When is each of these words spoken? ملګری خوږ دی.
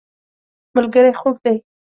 ملګری 0.75 1.11
خوږ 1.19 1.35
دی. 1.43 1.55